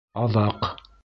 [0.21, 0.65] Аҙаҡ!